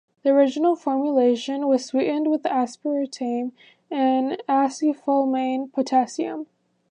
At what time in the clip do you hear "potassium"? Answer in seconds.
5.73-6.47